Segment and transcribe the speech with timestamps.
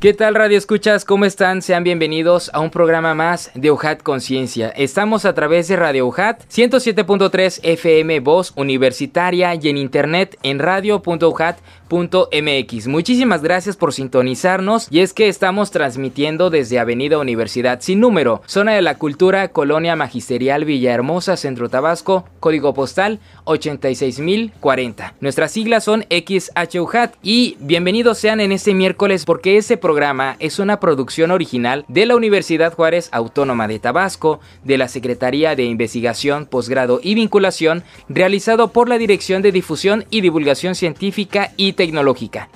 [0.00, 1.04] ¿Qué tal Radio Escuchas?
[1.04, 1.60] ¿Cómo están?
[1.60, 4.70] Sean bienvenidos a un programa más de UJAT Conciencia.
[4.70, 10.58] Estamos a través de Radio UJAT 107.3 FM Voz Universitaria y en internet en
[12.86, 18.74] Muchísimas gracias por sintonizarnos y es que estamos transmitiendo desde Avenida Universidad sin número, zona
[18.74, 25.14] de la cultura, Colonia Magisterial Villahermosa, Centro Tabasco, código postal 86040.
[25.20, 30.78] Nuestras siglas son XHUJAT y bienvenidos sean en este miércoles porque este programa es una
[30.78, 37.00] producción original de la Universidad Juárez Autónoma de Tabasco, de la Secretaría de Investigación, Posgrado
[37.02, 41.79] y Vinculación, realizado por la Dirección de Difusión y Divulgación Científica y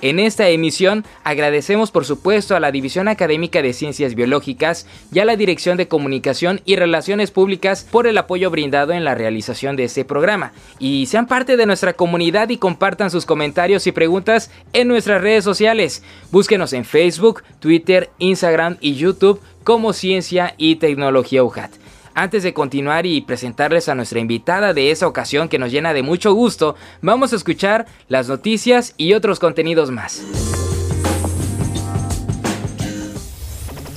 [0.01, 5.25] En esta emisión agradecemos por supuesto a la División Académica de Ciencias Biológicas y a
[5.25, 9.85] la Dirección de Comunicación y Relaciones Públicas por el apoyo brindado en la realización de
[9.85, 10.53] este programa.
[10.77, 15.43] Y sean parte de nuestra comunidad y compartan sus comentarios y preguntas en nuestras redes
[15.43, 16.03] sociales.
[16.31, 21.84] Búsquenos en Facebook, Twitter, Instagram y YouTube como Ciencia y Tecnología UJAT.
[22.17, 26.01] Antes de continuar y presentarles a nuestra invitada de esa ocasión que nos llena de
[26.01, 30.23] mucho gusto, vamos a escuchar las noticias y otros contenidos más.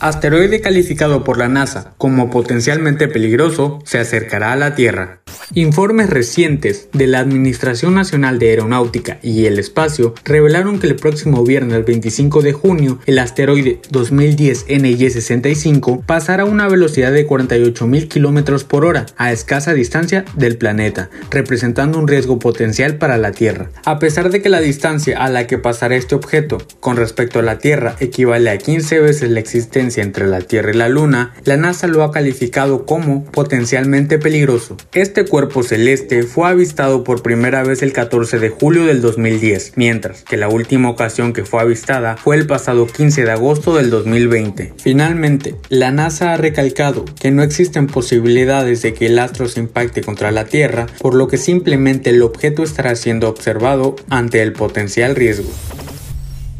[0.00, 5.20] Asteroide calificado por la NASA como potencialmente peligroso se acercará a la Tierra.
[5.54, 11.42] Informes recientes de la Administración Nacional de Aeronáutica y el Espacio revelaron que el próximo
[11.42, 18.64] viernes 25 de junio el asteroide 2010 NY65 pasará a una velocidad de 48.000 km
[18.64, 23.70] por hora a escasa distancia del planeta, representando un riesgo potencial para la Tierra.
[23.86, 27.42] A pesar de que la distancia a la que pasará este objeto con respecto a
[27.42, 31.56] la Tierra equivale a 15 veces la existencia entre la Tierra y la Luna, la
[31.56, 34.76] NASA lo ha calificado como potencialmente peligroso.
[34.92, 40.22] Este cuerpo celeste fue avistado por primera vez el 14 de julio del 2010, mientras
[40.22, 44.74] que la última ocasión que fue avistada fue el pasado 15 de agosto del 2020.
[44.78, 50.02] Finalmente, la NASA ha recalcado que no existen posibilidades de que el astro se impacte
[50.02, 55.14] contra la Tierra, por lo que simplemente el objeto estará siendo observado ante el potencial
[55.14, 55.50] riesgo.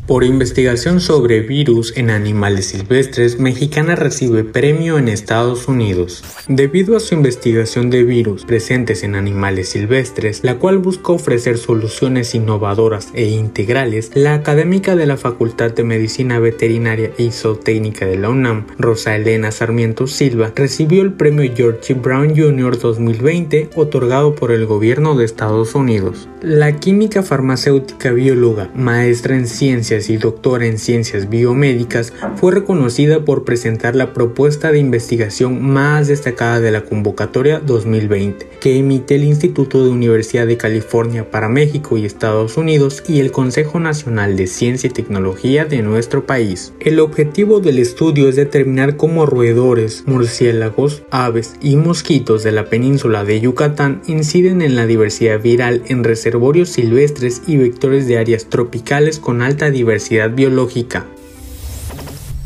[0.09, 6.25] Por investigación sobre virus en animales silvestres, Mexicana recibe premio en Estados Unidos.
[6.49, 12.35] Debido a su investigación de virus presentes en animales silvestres, la cual busca ofrecer soluciones
[12.35, 18.31] innovadoras e integrales, la académica de la Facultad de Medicina Veterinaria y Zootécnica de la
[18.31, 22.79] UNAM, Rosa Elena Sarmiento Silva, recibió el premio George Brown Jr.
[22.79, 26.31] 2020 otorgado por el gobierno de Estados Unidos.
[26.41, 33.45] La química farmacéutica bióloga, maestra en ciencias y doctora en ciencias biomédicas, fue reconocida por
[33.45, 39.85] presentar la propuesta de investigación más destacada de la convocatoria 2020, que emite el Instituto
[39.85, 44.89] de Universidad de California para México y Estados Unidos y el Consejo Nacional de Ciencia
[44.89, 46.73] y Tecnología de nuestro país.
[46.81, 53.25] El objetivo del estudio es determinar cómo roedores, murciélagos, aves y mosquitos de la península
[53.25, 59.19] de Yucatán inciden en la diversidad viral en reservorios silvestres y vectores de áreas tropicales
[59.19, 59.88] con alta diversidad
[60.35, 61.07] biológica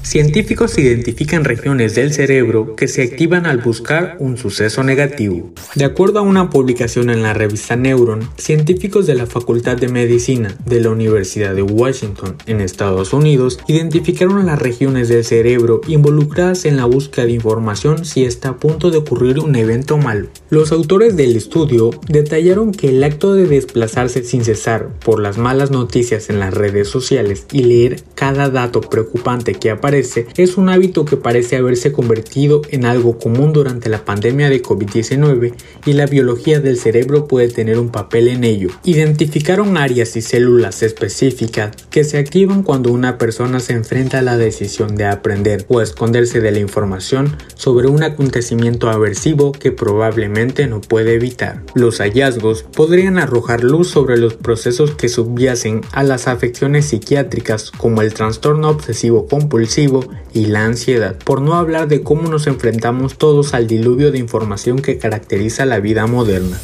[0.02, 5.52] Científicos identifican regiones del cerebro que se activan al buscar un suceso negativo.
[5.76, 10.56] De acuerdo a una publicación en la revista Neuron, científicos de la Facultad de Medicina
[10.66, 16.76] de la Universidad de Washington en Estados Unidos identificaron las regiones del cerebro involucradas en
[16.76, 20.28] la búsqueda de información si está a punto de ocurrir un evento malo.
[20.52, 25.70] Los autores del estudio detallaron que el acto de desplazarse sin cesar por las malas
[25.70, 31.06] noticias en las redes sociales y leer cada dato preocupante que aparece es un hábito
[31.06, 35.54] que parece haberse convertido en algo común durante la pandemia de COVID-19
[35.86, 38.68] y la biología del cerebro puede tener un papel en ello.
[38.84, 44.36] Identificaron áreas y células específicas que se activan cuando una persona se enfrenta a la
[44.36, 50.80] decisión de aprender o esconderse de la información sobre un acontecimiento aversivo que probablemente no
[50.80, 51.62] puede evitar.
[51.74, 58.02] Los hallazgos podrían arrojar luz sobre los procesos que subyacen a las afecciones psiquiátricas como
[58.02, 60.04] el trastorno obsesivo compulsivo
[60.34, 64.80] y la ansiedad, por no hablar de cómo nos enfrentamos todos al diluvio de información
[64.80, 66.58] que caracteriza la vida moderna.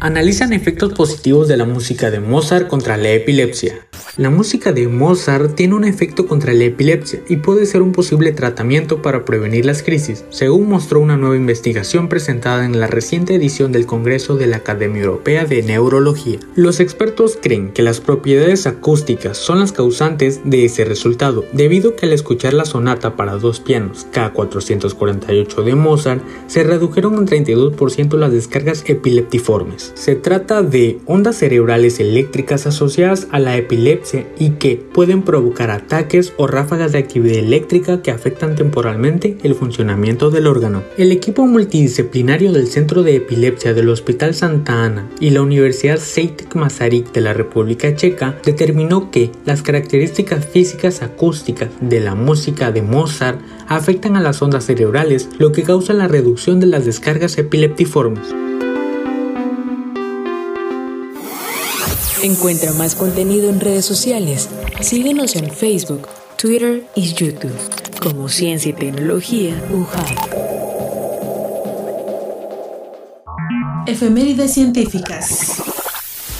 [0.00, 3.86] analizan efectos positivos de la música de Mozart contra la epilepsia.
[4.18, 8.32] La música de Mozart tiene un efecto contra la epilepsia y puede ser un posible
[8.32, 13.72] tratamiento para prevenir las crisis, según mostró una nueva investigación presentada en la reciente edición
[13.72, 16.40] del Congreso de la Academia Europea de Neurología.
[16.54, 21.96] Los expertos creen que las propiedades acústicas son las causantes de ese resultado, debido a
[21.96, 28.18] que al escuchar la sonata para dos pianos K448 de Mozart se redujeron en 32%
[28.18, 29.92] las descargas epileptiformes.
[29.94, 33.81] Se trata de ondas cerebrales eléctricas asociadas a la epilepsia
[34.38, 40.30] y que pueden provocar ataques o ráfagas de actividad eléctrica que afectan temporalmente el funcionamiento
[40.30, 40.82] del órgano.
[40.96, 46.54] El equipo multidisciplinario del Centro de Epilepsia del Hospital Santa Ana y la Universidad Sejtek
[46.54, 52.82] Masaryk de la República Checa determinó que las características físicas acústicas de la música de
[52.82, 58.32] Mozart afectan a las ondas cerebrales, lo que causa la reducción de las descargas epileptiformes.
[62.22, 64.48] Encuentra más contenido en redes sociales.
[64.80, 67.50] Síguenos en Facebook, Twitter y YouTube
[68.00, 70.08] como Ciencia y Tecnología UJAT.
[73.88, 75.62] Efemérides científicas.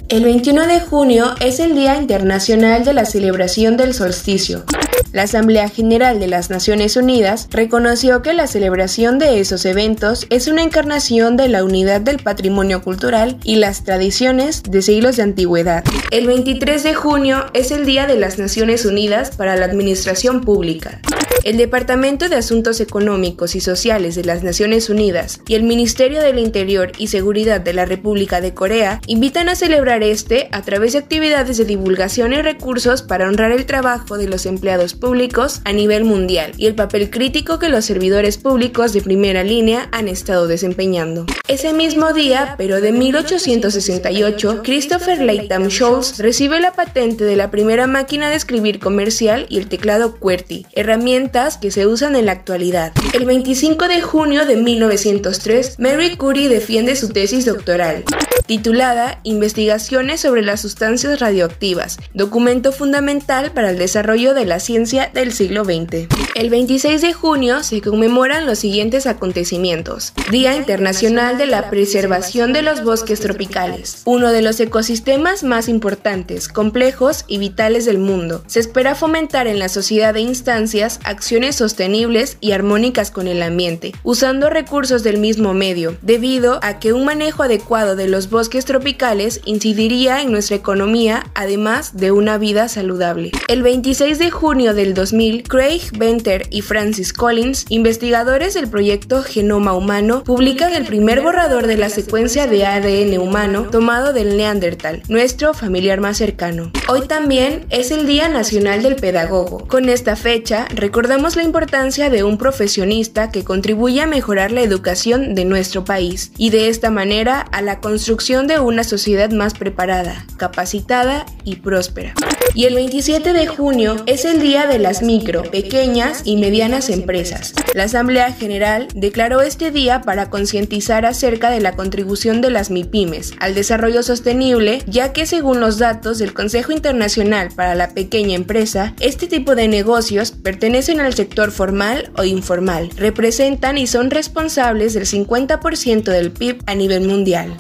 [0.09, 4.65] El 21 de junio es el Día Internacional de la Celebración del Solsticio.
[5.13, 10.49] La Asamblea General de las Naciones Unidas reconoció que la celebración de esos eventos es
[10.49, 15.85] una encarnación de la unidad del patrimonio cultural y las tradiciones de siglos de antigüedad.
[16.11, 21.03] El 23 de junio es el Día de las Naciones Unidas para la Administración Pública.
[21.45, 26.39] El Departamento de Asuntos Económicos y Sociales de las Naciones Unidas y el Ministerio del
[26.39, 31.01] Interior y Seguridad de la República de Corea invitan a celebrar este a través de
[31.01, 36.05] actividades de divulgación y recursos para honrar el trabajo de los empleados públicos a nivel
[36.05, 41.27] mundial y el papel crítico que los servidores públicos de primera línea han estado desempeñando.
[41.49, 47.89] Ese mismo día, pero de 1868, Christopher Latham Scholes recibe la patente de la primera
[47.89, 52.93] máquina de escribir comercial y el teclado QWERTY, herramientas que se usan en la actualidad.
[53.13, 58.05] El 25 de junio de 1903, Mary Curie defiende su tesis doctoral,
[58.47, 65.33] titulada Investigaciones sobre las sustancias radioactivas, documento fundamental para el desarrollo de la ciencia del
[65.33, 66.07] siglo XX.
[66.35, 70.13] El 26 de junio se conmemoran los siguientes acontecimientos.
[70.31, 76.49] Día Internacional de la Preservación de los Bosques Tropicales, uno de los ecosistemas más importantes,
[76.49, 78.45] complejos y vitales del mundo.
[78.47, 83.95] Se espera fomentar en la sociedad de instancias acciones sostenibles y armónicas con el ambiente,
[84.03, 89.41] usando recursos del mismo medio, debido a que un manejo adecuado de los bosques tropicales
[89.47, 93.33] incidiría en nuestra economía, además de una vida saludable.
[93.49, 99.23] El 26 de junio de del 2000, Craig Venter y Francis Collins, investigadores del proyecto
[99.23, 105.05] Genoma Humano, publican el primer borrador de la secuencia de ADN humano tomado del Neandertal,
[105.07, 106.73] nuestro familiar más cercano.
[106.89, 109.69] Hoy también es el Día Nacional del Pedagogo.
[109.69, 115.37] Con esta fecha, recordamos la importancia de un profesionista que contribuye a mejorar la educación
[115.37, 120.27] de nuestro país y de esta manera a la construcción de una sociedad más preparada,
[120.39, 122.15] capacitada y próspera.
[122.55, 127.55] Y el 27 de junio es el Día de las micro, pequeñas y medianas empresas.
[127.75, 133.35] La Asamblea General declaró este día para concientizar acerca de la contribución de las MIPIMES
[133.41, 138.95] al desarrollo sostenible, ya que según los datos del Consejo Internacional para la Pequeña Empresa,
[139.01, 145.07] este tipo de negocios pertenecen al sector formal o informal, representan y son responsables del
[145.07, 147.57] 50% del PIB a nivel mundial.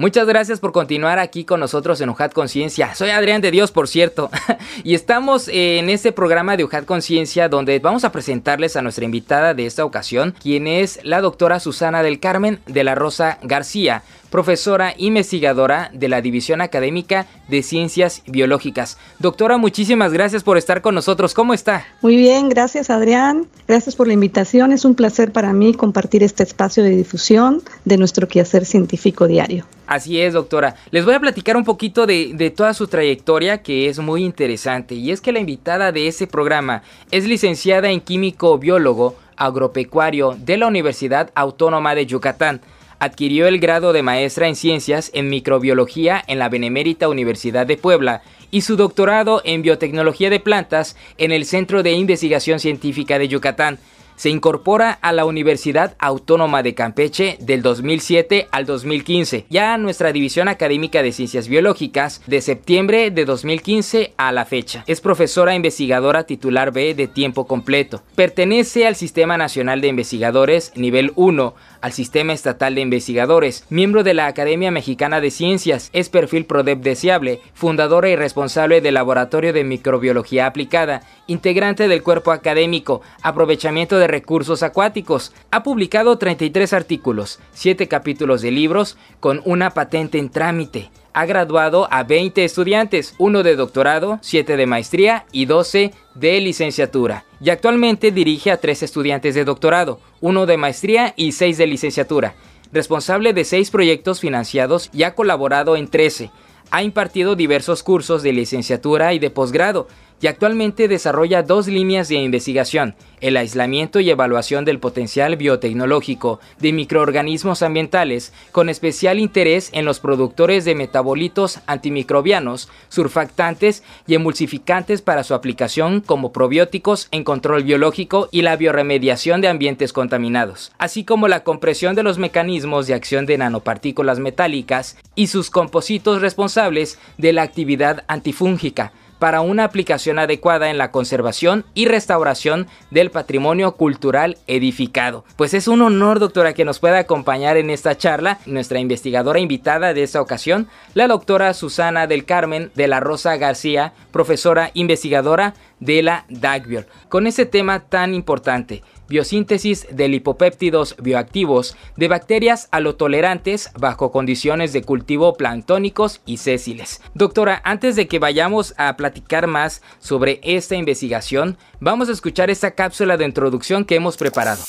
[0.00, 2.94] Muchas gracias por continuar aquí con nosotros en UJAT Conciencia.
[2.94, 4.30] Soy Adrián de Dios, por cierto.
[4.82, 9.52] y estamos en este programa de UJAT Conciencia donde vamos a presentarles a nuestra invitada
[9.52, 14.94] de esta ocasión, quien es la doctora Susana del Carmen de la Rosa García profesora
[14.96, 18.96] investigadora de la División Académica de Ciencias Biológicas.
[19.18, 21.34] Doctora, muchísimas gracias por estar con nosotros.
[21.34, 21.84] ¿Cómo está?
[22.02, 23.46] Muy bien, gracias Adrián.
[23.66, 24.72] Gracias por la invitación.
[24.72, 29.66] Es un placer para mí compartir este espacio de difusión de nuestro quehacer científico diario.
[29.86, 30.76] Así es, doctora.
[30.92, 34.94] Les voy a platicar un poquito de, de, toda su trayectoria que es muy interesante.
[34.94, 40.58] Y es que la invitada de ese programa es licenciada en químico biólogo agropecuario de
[40.58, 42.60] la Universidad Autónoma de Yucatán.
[43.00, 48.20] Adquirió el grado de maestra en ciencias en microbiología en la Benemérita Universidad de Puebla
[48.50, 53.78] y su doctorado en biotecnología de plantas en el Centro de Investigación Científica de Yucatán.
[54.16, 60.12] Se incorpora a la Universidad Autónoma de Campeche del 2007 al 2015, ya a nuestra
[60.12, 64.84] División Académica de Ciencias Biológicas de septiembre de 2015 a la fecha.
[64.86, 68.02] Es profesora investigadora titular B de tiempo completo.
[68.14, 74.14] Pertenece al Sistema Nacional de Investigadores nivel 1, al Sistema Estatal de Investigadores, miembro de
[74.14, 79.64] la Academia Mexicana de Ciencias, es perfil PRODEP deseable, fundadora y responsable del Laboratorio de
[79.64, 85.32] Microbiología Aplicada, integrante del cuerpo académico, aprovechamiento de recursos acuáticos.
[85.50, 90.90] Ha publicado 33 artículos, 7 capítulos de libros, con una patente en trámite.
[91.12, 97.24] Ha graduado a 20 estudiantes, uno de doctorado, 7 de maestría y 12 de licenciatura.
[97.42, 102.34] Y actualmente dirige a 3 estudiantes de doctorado, uno de maestría y 6 de licenciatura.
[102.72, 106.30] Responsable de 6 proyectos financiados y ha colaborado en 13.
[106.70, 109.88] Ha impartido diversos cursos de licenciatura y de posgrado
[110.20, 116.72] y actualmente desarrolla dos líneas de investigación, el aislamiento y evaluación del potencial biotecnológico de
[116.72, 125.24] microorganismos ambientales, con especial interés en los productores de metabolitos antimicrobianos, surfactantes y emulsificantes para
[125.24, 131.28] su aplicación como probióticos en control biológico y la bioremediación de ambientes contaminados, así como
[131.28, 137.32] la compresión de los mecanismos de acción de nanopartículas metálicas y sus compositos responsables de
[137.32, 144.38] la actividad antifúngica, para una aplicación adecuada en la conservación y restauración del patrimonio cultural
[144.48, 145.24] edificado.
[145.36, 149.94] Pues es un honor, doctora, que nos pueda acompañar en esta charla nuestra investigadora invitada
[149.94, 156.02] de esta ocasión, la doctora Susana del Carmen de la Rosa García, profesora investigadora de
[156.02, 164.10] la DAGBIOR, con ese tema tan importante, biosíntesis de lipopéptidos bioactivos de bacterias alotolerantes bajo
[164.10, 167.02] condiciones de cultivo planctónicos y sésiles.
[167.14, 172.70] Doctora, antes de que vayamos a platicar más sobre esta investigación, vamos a escuchar esta
[172.70, 174.62] cápsula de introducción que hemos preparado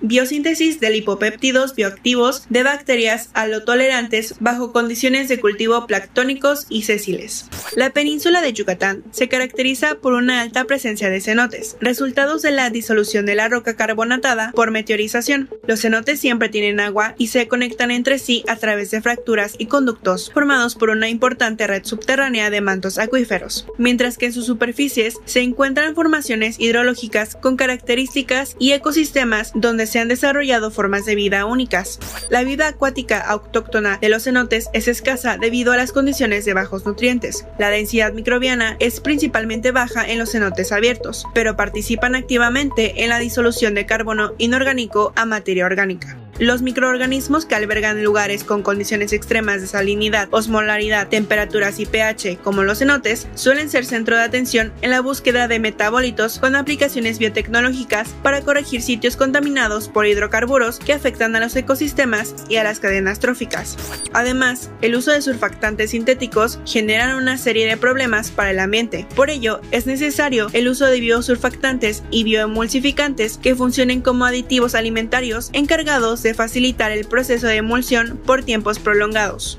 [0.00, 7.46] biosíntesis de lipopéptidos bioactivos de bacterias alotolerantes bajo condiciones de cultivo planctónicos y sésiles.
[7.76, 12.70] La península de Yucatán se caracteriza por una alta presencia de cenotes, resultados de la
[12.70, 15.50] disolución de la roca carbonatada por meteorización.
[15.66, 19.66] Los cenotes siempre tienen agua y se conectan entre sí a través de fracturas y
[19.66, 25.16] conductos formados por una importante red subterránea de mantos acuíferos, mientras que en sus superficies
[25.24, 31.44] se encuentran formaciones hidrológicas con características y ecosistemas donde se han desarrollado formas de vida
[31.44, 31.98] únicas.
[32.30, 36.86] La vida acuática autóctona de los cenotes es escasa debido a las condiciones de bajos
[36.86, 37.44] nutrientes.
[37.58, 43.18] La densidad microbiana es principalmente baja en los cenotes abiertos, pero participan activamente en la
[43.18, 46.16] disolución de carbono inorgánico a materia orgánica.
[46.38, 52.62] Los microorganismos que albergan lugares con condiciones extremas de salinidad, osmolaridad, temperaturas y pH, como
[52.62, 58.08] los cenotes, suelen ser centro de atención en la búsqueda de metabolitos con aplicaciones biotecnológicas
[58.22, 63.18] para corregir sitios contaminados por hidrocarburos que afectan a los ecosistemas y a las cadenas
[63.18, 63.76] tróficas.
[64.12, 69.06] Además, el uso de surfactantes sintéticos genera una serie de problemas para el ambiente.
[69.14, 75.50] Por ello, es necesario el uso de biosurfactantes y bioemulsificantes que funcionen como aditivos alimentarios
[75.52, 79.58] encargados de facilitar el proceso de emulsión por tiempos prolongados.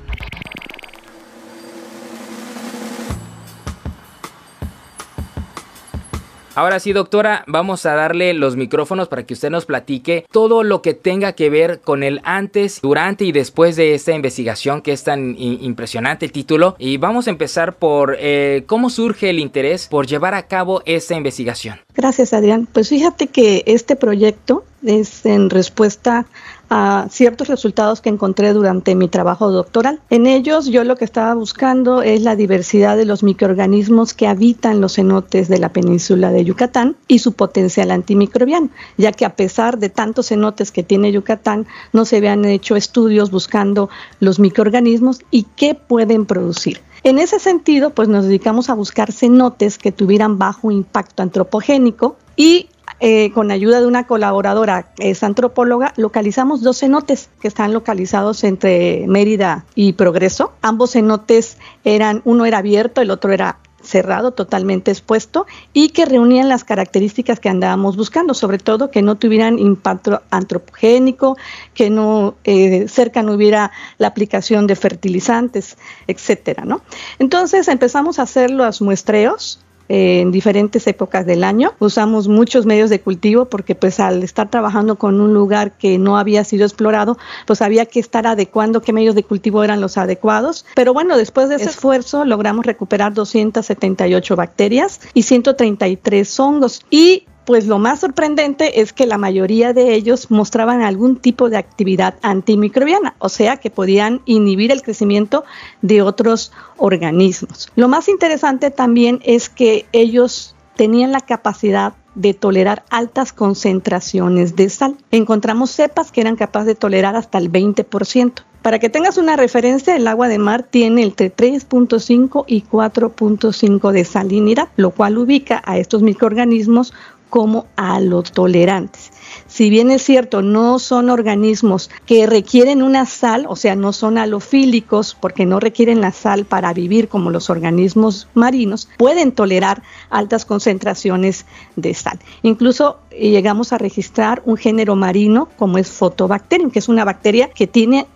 [6.54, 10.82] Ahora sí, doctora, vamos a darle los micrófonos para que usted nos platique todo lo
[10.82, 15.02] que tenga que ver con el antes, durante y después de esta investigación que es
[15.02, 16.76] tan impresionante el título.
[16.78, 21.14] Y vamos a empezar por eh, cómo surge el interés por llevar a cabo esta
[21.14, 21.80] investigación.
[21.94, 22.68] Gracias, Adrián.
[22.70, 26.26] Pues fíjate que este proyecto es en respuesta
[26.74, 30.00] a ciertos resultados que encontré durante mi trabajo doctoral.
[30.08, 34.80] En ellos yo lo que estaba buscando es la diversidad de los microorganismos que habitan
[34.80, 39.78] los cenotes de la península de Yucatán y su potencial antimicrobiano, ya que a pesar
[39.78, 45.42] de tantos cenotes que tiene Yucatán, no se habían hecho estudios buscando los microorganismos y
[45.56, 46.80] qué pueden producir.
[47.04, 52.68] En ese sentido, pues nos dedicamos a buscar cenotes que tuvieran bajo impacto antropogénico y
[53.04, 59.08] eh, con ayuda de una colaboradora es antropóloga, localizamos dos cenotes que están localizados entre
[59.08, 60.52] Mérida y Progreso.
[60.62, 66.48] Ambos cenotes eran, uno era abierto, el otro era cerrado, totalmente expuesto y que reunían
[66.48, 71.36] las características que andábamos buscando, sobre todo que no tuvieran impacto antropogénico,
[71.74, 76.82] que no eh, cerca no hubiera la aplicación de fertilizantes, etcétera, ¿no?
[77.18, 79.58] Entonces empezamos a hacer los muestreos
[79.88, 81.72] en diferentes épocas del año.
[81.78, 86.16] Usamos muchos medios de cultivo porque pues al estar trabajando con un lugar que no
[86.18, 90.64] había sido explorado, pues había que estar adecuando qué medios de cultivo eran los adecuados.
[90.74, 96.84] Pero bueno, después de ese esfuerzo logramos recuperar 278 bacterias y 133 hongos.
[96.90, 101.56] Y pues lo más sorprendente es que la mayoría de ellos mostraban algún tipo de
[101.56, 105.44] actividad antimicrobiana, o sea que podían inhibir el crecimiento
[105.80, 107.70] de otros organismos.
[107.74, 114.68] Lo más interesante también es que ellos tenían la capacidad de tolerar altas concentraciones de
[114.68, 114.96] sal.
[115.10, 118.42] Encontramos cepas que eran capaces de tolerar hasta el 20%.
[118.62, 124.04] Para que tengas una referencia, el agua de mar tiene entre 3.5 y 4.5 de
[124.04, 126.94] salinidad, lo cual ubica a estos microorganismos
[127.32, 129.10] como halotolerantes.
[129.46, 134.18] Si bien es cierto, no son organismos que requieren una sal, o sea, no son
[134.18, 140.44] halofílicos porque no requieren la sal para vivir como los organismos marinos, pueden tolerar altas
[140.44, 142.18] concentraciones de sal.
[142.42, 147.48] Incluso eh, llegamos a registrar un género marino como es Photobacterium, que es una bacteria
[147.48, 148.08] que tiene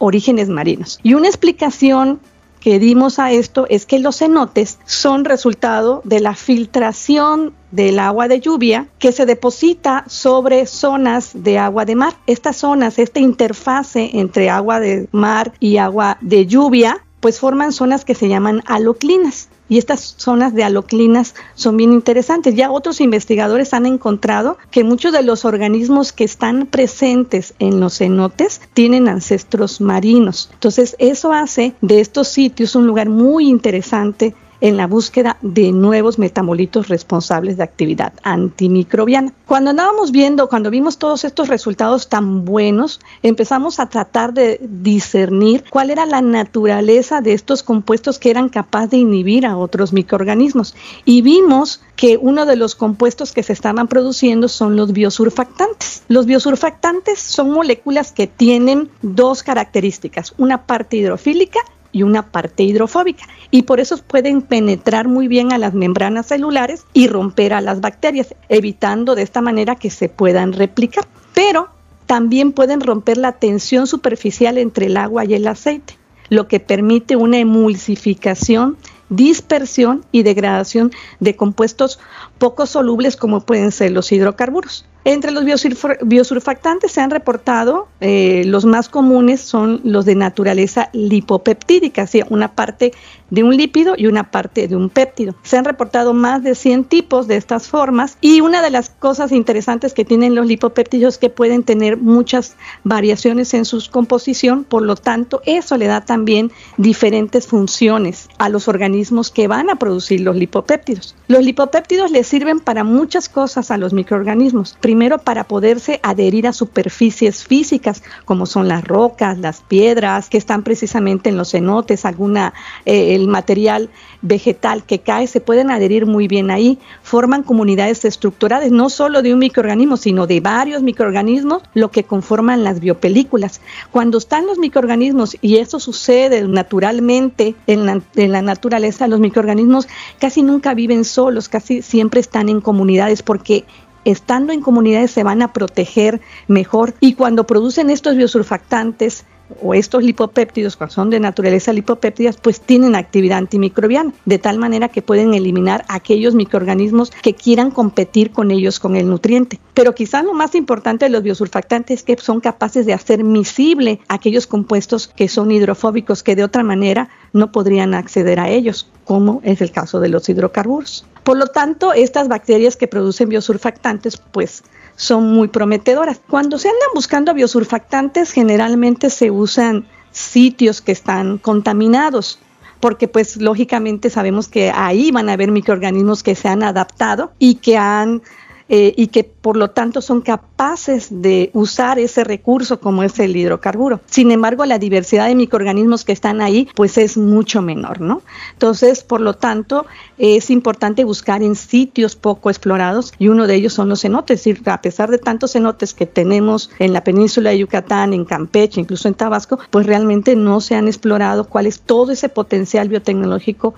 [0.00, 0.98] orígenes marinos.
[1.04, 2.18] Y una explicación
[2.64, 8.26] que dimos a esto es que los cenotes son resultado de la filtración del agua
[8.26, 12.14] de lluvia que se deposita sobre zonas de agua de mar.
[12.26, 18.06] Estas zonas, esta interfase entre agua de mar y agua de lluvia, pues forman zonas
[18.06, 22.54] que se llaman aloclinas y estas zonas de aloclinas son bien interesantes.
[22.54, 27.98] Ya otros investigadores han encontrado que muchos de los organismos que están presentes en los
[27.98, 30.50] cenotes tienen ancestros marinos.
[30.52, 36.18] Entonces eso hace de estos sitios un lugar muy interesante en la búsqueda de nuevos
[36.18, 39.34] metabolitos responsables de actividad antimicrobiana.
[39.44, 45.64] Cuando andábamos viendo, cuando vimos todos estos resultados tan buenos, empezamos a tratar de discernir
[45.68, 50.74] cuál era la naturaleza de estos compuestos que eran capaces de inhibir a otros microorganismos.
[51.04, 56.04] Y vimos que uno de los compuestos que se estaban produciendo son los biosurfactantes.
[56.08, 61.60] Los biosurfactantes son moléculas que tienen dos características, una parte hidrofílica
[61.94, 63.24] y una parte hidrofóbica.
[63.50, 67.80] Y por eso pueden penetrar muy bien a las membranas celulares y romper a las
[67.80, 71.06] bacterias, evitando de esta manera que se puedan replicar.
[71.32, 71.68] Pero
[72.06, 75.96] también pueden romper la tensión superficial entre el agua y el aceite,
[76.28, 78.76] lo que permite una emulsificación
[79.08, 82.00] dispersión y degradación de compuestos
[82.38, 84.86] poco solubles como pueden ser los hidrocarburos.
[85.04, 92.06] Entre los biosurfactantes se han reportado, eh, los más comunes son los de naturaleza lipopeptídica,
[92.30, 92.92] una parte
[93.34, 95.34] de un lípido y una parte de un péptido.
[95.42, 99.32] Se han reportado más de 100 tipos de estas formas y una de las cosas
[99.32, 104.82] interesantes que tienen los lipopéptidos es que pueden tener muchas variaciones en su composición, por
[104.82, 110.20] lo tanto eso le da también diferentes funciones a los organismos que van a producir
[110.20, 111.16] los lipopéptidos.
[111.26, 116.52] Los lipopéptidos les sirven para muchas cosas a los microorganismos primero para poderse adherir a
[116.52, 122.54] superficies físicas como son las rocas, las piedras que están precisamente en los cenotes, alguna
[122.84, 123.90] eh, material
[124.22, 129.32] vegetal que cae, se pueden adherir muy bien ahí, forman comunidades estructuradas no solo de
[129.32, 133.60] un microorganismo, sino de varios microorganismos, lo que conforman las biopelículas.
[133.90, 139.88] Cuando están los microorganismos y eso sucede naturalmente en la, en la naturaleza, los microorganismos
[140.18, 143.64] casi nunca viven solos, casi siempre están en comunidades porque
[144.04, 149.24] estando en comunidades se van a proteger mejor y cuando producen estos biosurfactantes
[149.62, 154.88] o estos lipopéptidos, cuando son de naturaleza lipopéptidas, pues tienen actividad antimicrobiana, de tal manera
[154.88, 159.60] que pueden eliminar aquellos microorganismos que quieran competir con ellos con el nutriente.
[159.74, 164.00] Pero quizás lo más importante de los biosurfactantes es que son capaces de hacer miscible
[164.08, 169.40] aquellos compuestos que son hidrofóbicos, que de otra manera no podrían acceder a ellos, como
[169.44, 171.04] es el caso de los hidrocarburos.
[171.24, 174.62] Por lo tanto, estas bacterias que producen biosurfactantes, pues
[174.96, 176.20] son muy prometedoras.
[176.28, 182.38] Cuando se andan buscando biosurfactantes, generalmente se usan sitios que están contaminados
[182.84, 187.54] porque pues lógicamente sabemos que ahí van a haber microorganismos que se han adaptado y
[187.54, 188.20] que han
[188.68, 193.36] eh, y que por lo tanto son capaces de usar ese recurso como es el
[193.36, 194.00] hidrocarburo.
[194.06, 198.22] Sin embargo, la diversidad de microorganismos que están ahí pues es mucho menor, ¿no?
[198.52, 199.84] Entonces, por lo tanto,
[200.16, 204.46] es importante buscar en sitios poco explorados y uno de ellos son los cenotes.
[204.66, 209.08] A pesar de tantos cenotes que tenemos en la península de Yucatán, en Campeche, incluso
[209.08, 213.74] en Tabasco, pues realmente no se han explorado cuál es todo ese potencial biotecnológico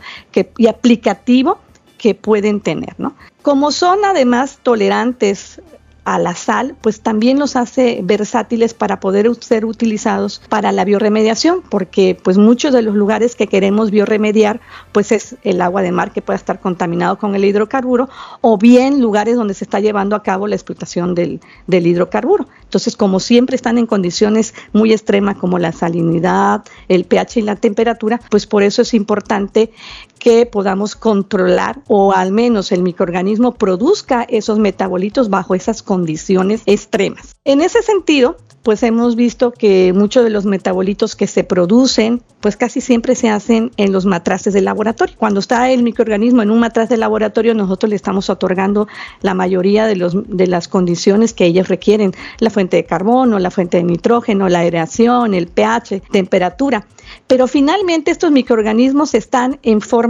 [0.59, 1.59] y aplicativo
[1.99, 3.15] que pueden tener, ¿no?
[3.43, 5.61] Como son además tolerantes
[6.07, 11.63] a la sal, pues también los hace versátiles para poder ser utilizados para la bioremediación,
[11.69, 14.61] porque pues muchos de los lugares que queremos bioremediar,
[14.93, 18.09] pues es el agua de mar que pueda estar contaminado con el hidrocarburo,
[18.41, 22.47] o bien lugares donde se está llevando a cabo la explotación del, del hidrocarburo.
[22.63, 27.57] Entonces, como siempre están en condiciones muy extremas como la salinidad, el pH y la
[27.57, 29.73] temperatura, pues por eso es importante
[30.19, 37.37] que podamos controlar o al menos el microorganismo produzca esos metabolitos bajo esas condiciones extremas.
[37.45, 42.57] En ese sentido, pues hemos visto que muchos de los metabolitos que se producen, pues
[42.57, 45.15] casi siempre se hacen en los matraces de laboratorio.
[45.17, 48.89] Cuando está el microorganismo en un matraz de laboratorio, nosotros le estamos otorgando
[49.21, 53.53] la mayoría de, los, de las condiciones que ellos requieren, la fuente de carbono, la
[53.53, 56.89] fuente de nitrógeno, la aireación, el pH, temperatura.
[57.29, 60.06] Pero finalmente estos microorganismos están en forma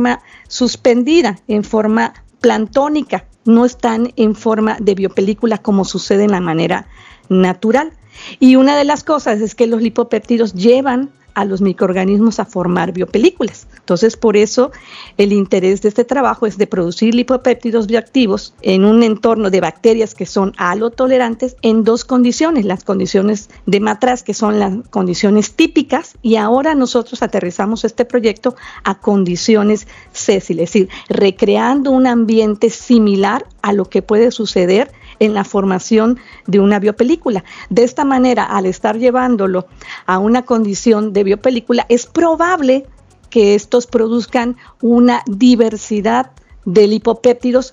[0.48, 6.86] suspendida, en forma plantónica, no están en forma de biopelícula como sucede en la manera
[7.28, 7.92] natural.
[8.40, 12.92] Y una de las cosas es que los lipopéptidos llevan a los microorganismos a formar
[12.92, 13.68] biopelículas.
[13.76, 14.72] Entonces, por eso
[15.18, 20.14] el interés de este trabajo es de producir lipopéptidos bioactivos en un entorno de bacterias
[20.14, 26.14] que son halotolerantes en dos condiciones, las condiciones de matraz, que son las condiciones típicas,
[26.22, 33.44] y ahora nosotros aterrizamos este proyecto a condiciones sésiles, es decir, recreando un ambiente similar
[33.60, 37.44] a lo que puede suceder en la formación de una biopelícula.
[37.70, 39.66] De esta manera, al estar llevándolo
[40.06, 42.86] a una condición de biopelícula, es probable
[43.30, 46.30] que estos produzcan una diversidad
[46.66, 47.72] de lipopéptidos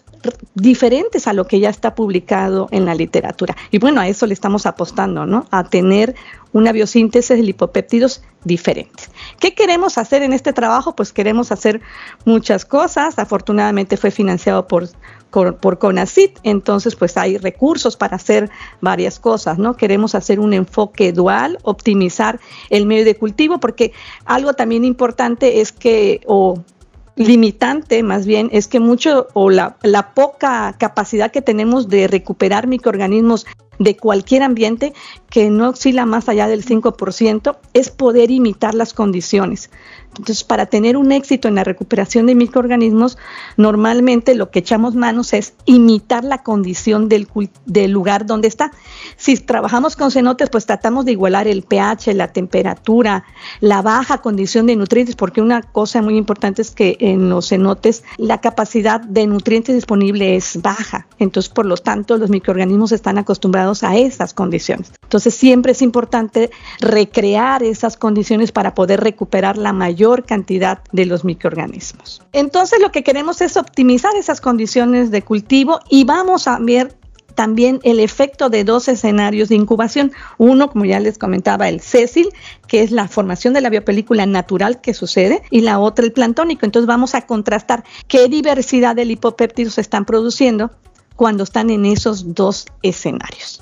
[0.53, 3.57] diferentes a lo que ya está publicado en la literatura.
[3.71, 5.47] Y bueno, a eso le estamos apostando, ¿no?
[5.51, 6.15] A tener
[6.53, 9.09] una biosíntesis de lipopéptidos diferentes.
[9.39, 10.95] ¿Qué queremos hacer en este trabajo?
[10.95, 11.81] Pues queremos hacer
[12.23, 13.17] muchas cosas.
[13.17, 14.87] Afortunadamente fue financiado por,
[15.31, 19.75] por CONACIT, entonces pues hay recursos para hacer varias cosas, ¿no?
[19.75, 23.91] Queremos hacer un enfoque dual, optimizar el medio de cultivo, porque
[24.25, 26.21] algo también importante es que,
[27.15, 32.67] limitante más bien es que mucho o la, la, poca capacidad que tenemos de recuperar
[32.67, 33.45] microorganismos
[33.79, 34.93] de cualquier ambiente
[35.29, 39.69] que no oscila más allá del 5% es poder imitar las condiciones.
[40.17, 43.17] Entonces, para tener un éxito en la recuperación de microorganismos,
[43.57, 47.27] normalmente lo que echamos manos es imitar la condición del,
[47.91, 48.71] lugar donde está.
[49.17, 53.23] Si trabajamos con cenotes, pues tratamos de igualar el pH, la temperatura,
[53.59, 58.03] la baja condición de nutrientes, porque una cosa muy importante es que en los cenotes
[58.17, 61.07] la capacidad de nutrientes disponible es baja.
[61.17, 64.91] Entonces, por lo tanto, los microorganismos están acostumbrados a esas condiciones.
[65.03, 71.23] Entonces, siempre es importante recrear esas condiciones para poder recuperar la mayor cantidad de los
[71.23, 72.21] microorganismos.
[72.33, 76.95] Entonces lo que queremos es optimizar esas condiciones de cultivo y vamos a ver
[77.35, 80.11] también el efecto de dos escenarios de incubación.
[80.37, 82.29] Uno, como ya les comentaba, el césil,
[82.67, 86.65] que es la formación de la biopelícula natural que sucede, y la otra, el plantónico.
[86.65, 90.71] Entonces vamos a contrastar qué diversidad de lipopéptidos se están produciendo
[91.15, 93.61] cuando están en esos dos escenarios.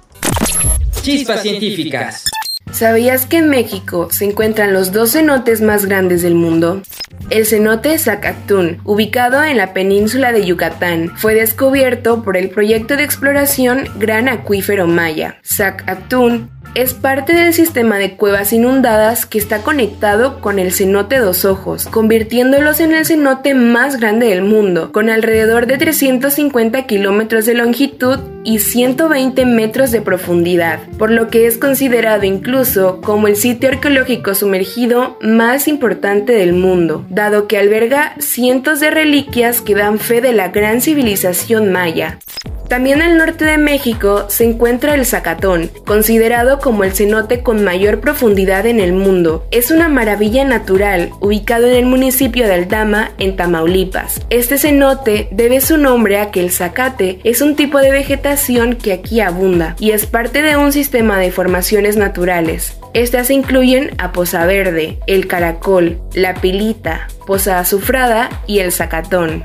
[1.02, 2.26] Chispas científicas.
[2.72, 6.82] ¿Sabías que en México se encuentran los dos cenotes más grandes del mundo?
[7.30, 13.04] El cenote Zacatún, ubicado en la península de Yucatán, fue descubierto por el proyecto de
[13.04, 15.40] exploración Gran Acuífero Maya.
[15.44, 21.44] Zacatún es parte del sistema de cuevas inundadas que está conectado con el cenote Dos
[21.44, 27.56] Ojos, convirtiéndolos en el cenote más grande del mundo, con alrededor de 350 kilómetros de
[27.56, 33.70] longitud y 120 metros de profundidad, por lo que es considerado incluso como el sitio
[33.70, 40.22] arqueológico sumergido más importante del mundo, dado que alberga cientos de reliquias que dan fe
[40.22, 42.20] de la gran civilización maya.
[42.68, 48.00] También al norte de México se encuentra el Zacatón, considerado como el cenote con mayor
[48.00, 49.46] profundidad en el mundo.
[49.52, 54.22] Es una maravilla natural, ubicado en el municipio de Aldama, en Tamaulipas.
[54.30, 58.31] Este cenote debe su nombre a que el zacate es un tipo de vegetación
[58.78, 62.78] que aquí abunda y es parte de un sistema de formaciones naturales.
[62.94, 69.44] Estas incluyen a Poza Verde, el Caracol, la Pilita, Poza Azufrada y el Zacatón.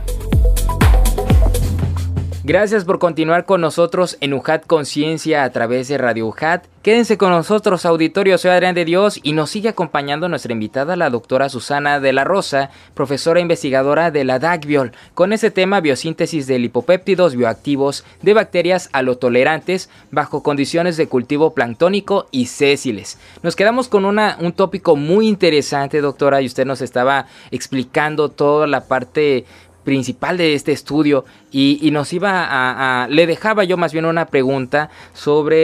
[2.49, 6.65] Gracias por continuar con nosotros en UJAT Conciencia a través de Radio UJAT.
[6.81, 11.11] Quédense con nosotros, auditorio, soy Adrián de Dios y nos sigue acompañando nuestra invitada, la
[11.11, 16.61] doctora Susana de la Rosa, profesora investigadora de la DACBIOL, con ese tema biosíntesis de
[16.61, 23.19] lipopéptidos bioactivos de bacterias alotolerantes bajo condiciones de cultivo planctónico y sésiles.
[23.43, 28.85] Nos quedamos con un tópico muy interesante, doctora, y usted nos estaba explicando toda la
[28.85, 29.45] parte
[29.87, 34.91] principal de este estudio y, nos iba a, le dejaba yo más bien una pregunta
[35.15, 35.57] sobre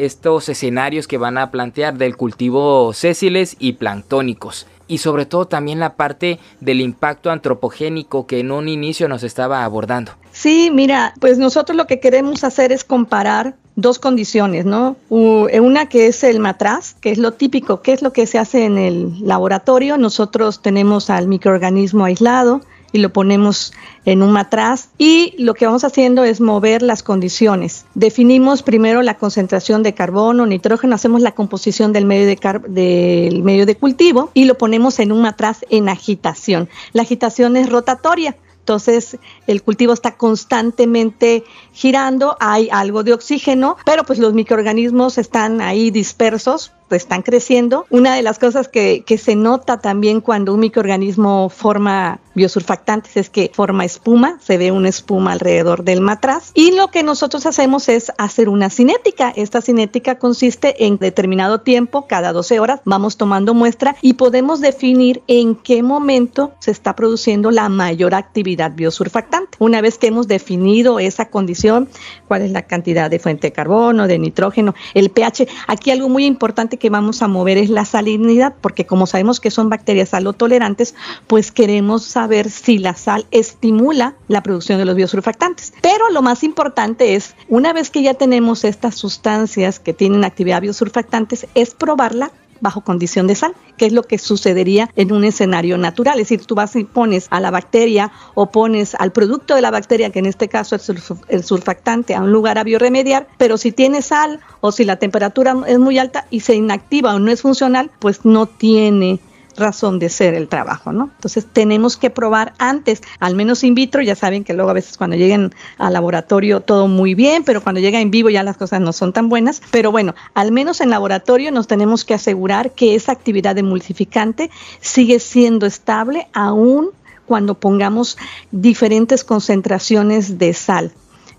[0.00, 5.46] eh, estos escenarios que van a plantear del cultivo sésiles y planctónicos y sobre todo
[5.46, 10.12] también la parte del impacto antropogénico que en un inicio nos estaba abordando.
[10.32, 14.96] Sí, mira, pues nosotros lo que queremos hacer es comparar dos condiciones, ¿no?
[15.10, 18.64] Una que es el matraz, que es lo típico, que es lo que se hace
[18.64, 19.98] en el laboratorio.
[19.98, 23.72] Nosotros tenemos al microorganismo aislado, y lo ponemos
[24.04, 27.84] en un matraz y lo que vamos haciendo es mover las condiciones.
[27.94, 33.66] Definimos primero la concentración de carbono, nitrógeno, hacemos la composición del medio de, del medio
[33.66, 36.68] de cultivo y lo ponemos en un matraz en agitación.
[36.92, 38.36] La agitación es rotatoria.
[38.68, 45.62] Entonces el cultivo está constantemente girando, hay algo de oxígeno, pero pues los microorganismos están
[45.62, 47.86] ahí dispersos están creciendo.
[47.90, 53.30] Una de las cosas que, que, se nota también cuando un microorganismo forma biosurfactantes es
[53.30, 57.88] que forma espuma, se ve una espuma alrededor del matraz y lo que nosotros hacemos
[57.88, 59.32] es hacer una cinética.
[59.34, 65.22] Esta cinética consiste en determinado tiempo, cada 12 horas, vamos tomando muestra y podemos definir
[65.26, 69.56] en qué momento se está produciendo la mayor actividad biosurfactante.
[69.60, 71.88] Una vez que hemos definido esa condición,
[72.26, 76.24] cuál es la cantidad de fuente de carbono, de nitrógeno, el pH, aquí algo muy
[76.26, 80.94] importante que vamos a mover es la salinidad, porque como sabemos que son bacterias salotolerantes,
[81.26, 85.72] pues queremos saber si la sal estimula la producción de los biosurfactantes.
[85.80, 90.60] Pero lo más importante es, una vez que ya tenemos estas sustancias que tienen actividad
[90.60, 95.78] biosurfactantes, es probarla bajo condición de sal, que es lo que sucedería en un escenario
[95.78, 96.18] natural.
[96.18, 99.70] Es decir, tú vas y pones a la bacteria o pones al producto de la
[99.70, 100.90] bacteria, que en este caso es
[101.28, 105.56] el surfactante, a un lugar a bioremediar, pero si tiene sal o si la temperatura
[105.66, 109.20] es muy alta y se inactiva o no es funcional, pues no tiene
[109.58, 111.10] razón de ser el trabajo, ¿no?
[111.14, 114.96] Entonces tenemos que probar antes, al menos in vitro, ya saben que luego a veces
[114.96, 118.80] cuando lleguen al laboratorio todo muy bien, pero cuando llega en vivo ya las cosas
[118.80, 122.94] no son tan buenas, pero bueno, al menos en laboratorio nos tenemos que asegurar que
[122.94, 126.90] esa actividad emulsificante sigue siendo estable aún
[127.26, 128.16] cuando pongamos
[128.50, 130.92] diferentes concentraciones de sal.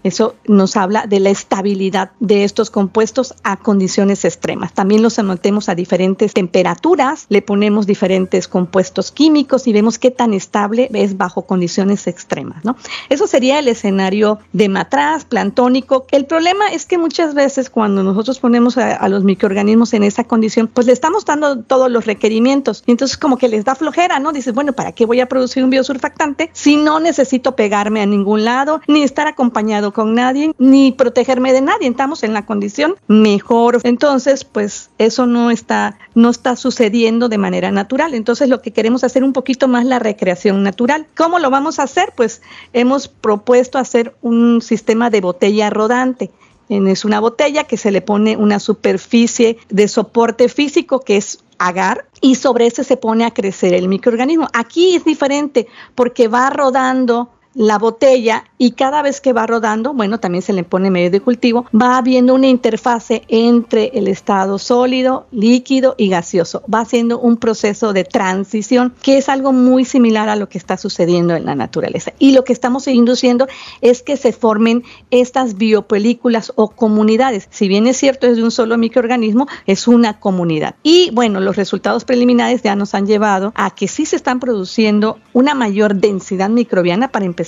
[0.03, 4.73] Eso nos habla de la estabilidad de estos compuestos a condiciones extremas.
[4.73, 10.33] También los sometemos a diferentes temperaturas, le ponemos diferentes compuestos químicos y vemos qué tan
[10.33, 12.63] estable es bajo condiciones extremas.
[12.63, 12.77] ¿no?
[13.09, 16.05] Eso sería el escenario de matraz, plantónico.
[16.11, 20.67] El problema es que muchas veces cuando nosotros ponemos a, los microorganismos en esa condición,
[20.67, 22.83] pues le estamos dando todos los requerimientos.
[22.85, 24.31] Y entonces como que les da flojera, ¿no?
[24.31, 28.45] Dices, bueno, ¿para qué voy a producir un biosurfactante si no necesito pegarme a ningún
[28.45, 31.87] lado ni estar acompañado con nadie ni protegerme de nadie.
[31.87, 33.79] Estamos en la condición mejor.
[33.83, 38.13] Entonces, pues eso no está, no está sucediendo de manera natural.
[38.13, 41.07] Entonces, lo que queremos hacer un poquito más la recreación natural.
[41.15, 42.13] ¿Cómo lo vamos a hacer?
[42.15, 42.41] Pues
[42.73, 46.31] hemos propuesto hacer un sistema de botella rodante.
[46.69, 52.05] Es una botella que se le pone una superficie de soporte físico que es agar
[52.21, 54.47] y sobre ese se pone a crecer el microorganismo.
[54.53, 60.19] Aquí es diferente porque va rodando la botella y cada vez que va rodando, bueno,
[60.19, 65.27] también se le pone medio de cultivo, va habiendo una interfase entre el estado sólido,
[65.31, 66.61] líquido y gaseoso.
[66.71, 70.77] Va haciendo un proceso de transición que es algo muy similar a lo que está
[70.77, 72.13] sucediendo en la naturaleza.
[72.19, 73.47] Y lo que estamos induciendo
[73.81, 77.47] es que se formen estas biopelículas o comunidades.
[77.49, 80.75] Si bien es cierto es de un solo microorganismo, es una comunidad.
[80.83, 85.17] Y bueno, los resultados preliminares ya nos han llevado a que sí se están produciendo
[85.33, 87.38] una mayor densidad microbiana para empezar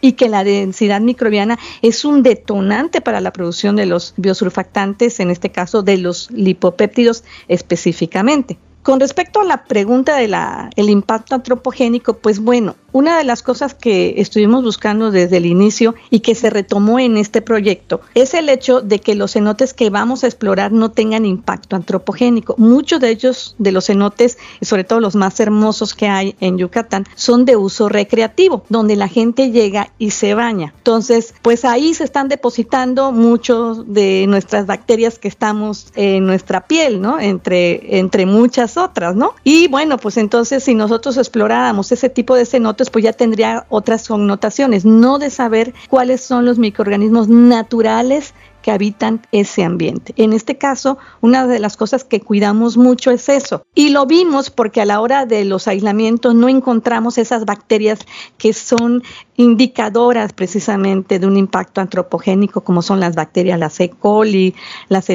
[0.00, 5.30] y que la densidad microbiana es un detonante para la producción de los biosurfactantes, en
[5.30, 8.58] este caso de los lipopéptidos específicamente.
[8.82, 14.14] Con respecto a la pregunta del impacto antropogénico, pues bueno, una de las cosas que
[14.16, 18.80] estuvimos buscando desde el inicio y que se retomó en este proyecto es el hecho
[18.80, 22.54] de que los cenotes que vamos a explorar no tengan impacto antropogénico.
[22.56, 27.04] Muchos de ellos, de los cenotes, sobre todo los más hermosos que hay en Yucatán,
[27.16, 30.72] son de uso recreativo, donde la gente llega y se baña.
[30.78, 37.02] Entonces, pues ahí se están depositando muchos de nuestras bacterias que estamos en nuestra piel,
[37.02, 37.20] ¿no?
[37.20, 39.34] Entre, entre muchas otras, ¿no?
[39.44, 44.08] Y bueno, pues entonces si nosotros exploráramos ese tipo de cenotes, pues ya tendría otras
[44.08, 48.34] connotaciones, no de saber cuáles son los microorganismos naturales
[48.66, 50.12] que habitan ese ambiente.
[50.16, 53.62] En este caso, una de las cosas que cuidamos mucho es eso.
[53.76, 58.00] Y lo vimos porque a la hora de los aislamientos no encontramos esas bacterias
[58.38, 59.04] que son
[59.36, 63.90] indicadoras precisamente de un impacto antropogénico, como son las bacterias, las E.
[63.90, 64.56] coli,
[64.88, 65.06] las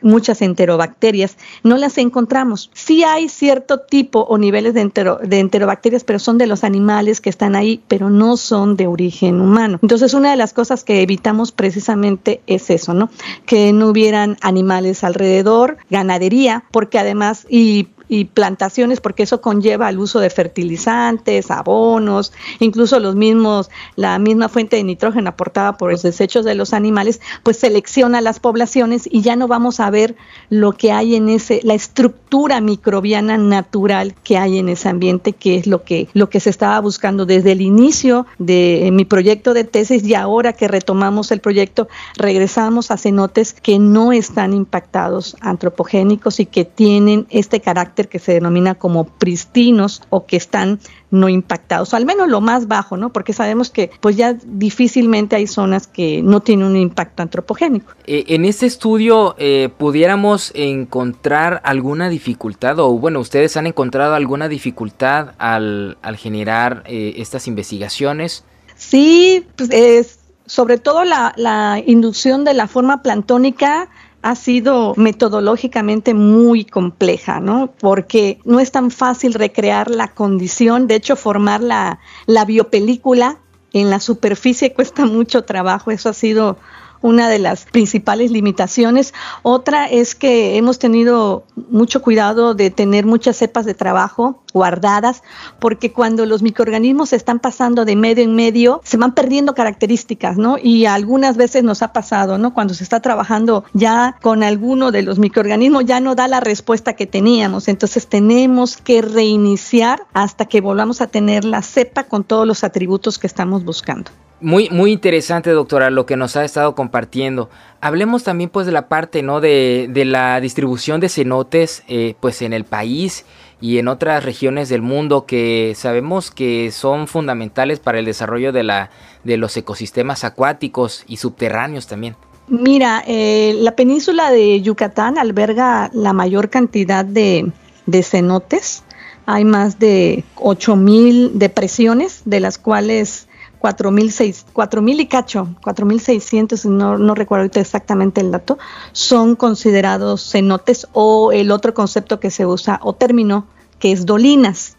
[0.00, 2.70] muchas enterobacterias, no las encontramos.
[2.72, 7.56] Sí hay cierto tipo o niveles de enterobacterias, pero son de los animales que están
[7.56, 9.80] ahí, pero no son de origen humano.
[9.82, 13.10] Entonces, una de las cosas que evitamos precisamente es eso ¿no?
[13.46, 19.98] Que no hubieran animales alrededor, ganadería, porque además, y y plantaciones, porque eso conlleva el
[19.98, 26.02] uso de fertilizantes, abonos, incluso los mismos, la misma fuente de nitrógeno aportada por los
[26.02, 30.16] desechos de los animales, pues selecciona las poblaciones y ya no vamos a ver
[30.50, 35.56] lo que hay en ese, la estructura microbiana natural que hay en ese ambiente, que
[35.56, 39.64] es lo que, lo que se estaba buscando desde el inicio de mi proyecto de
[39.64, 46.40] tesis y ahora que retomamos el proyecto, regresamos a cenotes que no están impactados antropogénicos
[46.40, 50.78] y que tienen este carácter que se denomina como pristinos o que están
[51.10, 53.12] no impactados, o al menos lo más bajo, ¿no?
[53.12, 57.92] Porque sabemos que pues ya difícilmente hay zonas que no tienen un impacto antropogénico.
[58.06, 64.48] Eh, en este estudio eh, pudiéramos encontrar alguna dificultad o bueno, ustedes han encontrado alguna
[64.48, 68.44] dificultad al, generar eh, estas investigaciones.
[68.76, 73.88] Sí, pues es, sobre todo la, la inducción de la forma plantónica
[74.26, 77.72] ha sido metodológicamente muy compleja, ¿no?
[77.78, 83.38] Porque no es tan fácil recrear la condición, de hecho formar la, la biopelícula
[83.72, 86.58] en la superficie cuesta mucho trabajo, eso ha sido
[87.02, 89.14] una de las principales limitaciones.
[89.42, 95.22] Otra es que hemos tenido mucho cuidado de tener muchas cepas de trabajo guardadas,
[95.60, 100.38] porque cuando los microorganismos se están pasando de medio en medio, se van perdiendo características,
[100.38, 100.56] ¿no?
[100.56, 102.54] Y algunas veces nos ha pasado, ¿no?
[102.54, 106.94] Cuando se está trabajando ya con alguno de los microorganismos, ya no da la respuesta
[106.94, 107.68] que teníamos.
[107.68, 113.18] Entonces tenemos que reiniciar hasta que volvamos a tener la cepa con todos los atributos
[113.18, 114.10] que estamos buscando.
[114.40, 117.48] Muy, muy interesante, doctora, lo que nos ha estado compartiendo.
[117.86, 119.40] Hablemos también, pues, de la parte, ¿no?
[119.40, 123.24] De, de la distribución de cenotes, eh, pues, en el país
[123.60, 128.64] y en otras regiones del mundo que sabemos que son fundamentales para el desarrollo de,
[128.64, 128.90] la,
[129.22, 132.16] de los ecosistemas acuáticos y subterráneos también.
[132.48, 137.52] Mira, eh, la península de Yucatán alberga la mayor cantidad de,
[137.86, 138.82] de cenotes.
[139.26, 143.25] Hay más de 8.000 depresiones, de las cuales
[143.60, 148.58] 4.000 y cacho, 4.600, no, no recuerdo exactamente el dato,
[148.92, 153.46] son considerados cenotes o el otro concepto que se usa o término
[153.78, 154.76] que es dolinas.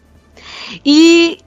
[0.84, 1.38] Y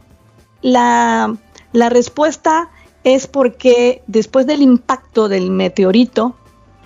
[0.62, 1.36] la,
[1.74, 2.70] la respuesta
[3.04, 6.36] es porque después del impacto del meteorito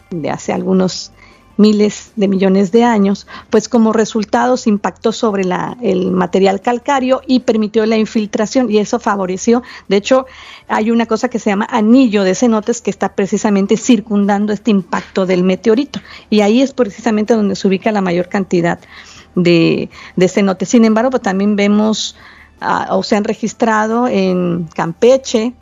[0.09, 1.11] de hace algunos
[1.57, 7.21] miles de millones de años, pues como resultado se impactó sobre la, el material calcáreo
[7.25, 9.63] y permitió la infiltración y eso favoreció.
[9.87, 10.25] De hecho,
[10.67, 15.25] hay una cosa que se llama anillo de cenotes que está precisamente circundando este impacto
[15.25, 18.79] del meteorito y ahí es precisamente donde se ubica la mayor cantidad
[19.35, 19.89] de,
[20.27, 20.69] cenotes.
[20.69, 22.15] Sin embargo, pues también vemos
[22.61, 25.53] ah, o se han registrado en Campeche,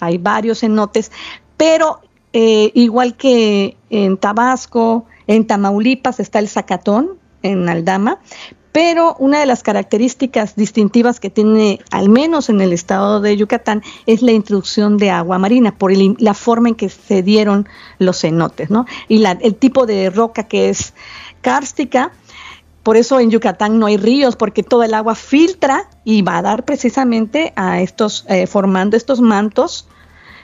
[0.00, 1.10] hay varios cenotes,
[1.56, 2.00] pero
[2.32, 8.18] eh, igual que en Tabasco, en Tamaulipas está el zacatón, en Aldama,
[8.76, 13.82] pero una de las características distintivas que tiene, al menos en el estado de Yucatán,
[14.04, 17.66] es la introducción de agua marina, por la forma en que se dieron
[17.98, 18.84] los cenotes, ¿no?
[19.08, 20.92] Y el tipo de roca que es
[21.40, 22.12] kárstica,
[22.82, 26.42] por eso en Yucatán no hay ríos, porque todo el agua filtra y va a
[26.42, 29.88] dar precisamente a estos, eh, formando estos mantos